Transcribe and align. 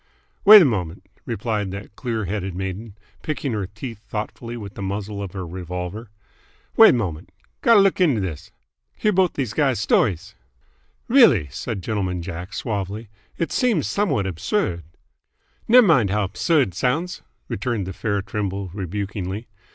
"Wait 0.45 0.59
a 0.59 0.65
mom'nt," 0.65 1.05
replied 1.27 1.69
that 1.69 1.95
clear 1.95 2.25
headed 2.25 2.55
maiden, 2.55 2.97
picking 3.21 3.51
her 3.53 3.67
teeth 3.67 3.99
thoughtfully 3.99 4.57
with 4.57 4.73
the 4.73 4.81
muzzle 4.81 5.21
of 5.21 5.33
her 5.33 5.45
revolver. 5.45 6.09
"Wait 6.75 6.95
mom'nt. 6.95 7.29
Gotta 7.61 7.81
look 7.81 7.97
'nto 7.99 8.19
this. 8.19 8.49
Hear 8.95 9.11
both 9.11 9.33
these 9.33 9.53
guys' 9.53 9.79
st'ries." 9.79 10.33
"Really," 11.07 11.49
said 11.51 11.83
Gentleman 11.83 12.23
Jack 12.23 12.53
suavely, 12.55 13.09
"it 13.37 13.51
seems 13.51 13.85
somewhat 13.85 14.25
absurd" 14.25 14.85
"Ney' 15.67 15.81
mind 15.81 16.09
how 16.09 16.25
'bsurd 16.29 16.71
't 16.73 16.75
sounds," 16.75 17.21
returned 17.47 17.85
the 17.85 17.93
fair 17.93 18.23
Trimble 18.23 18.71
rebukingly. 18.73 19.45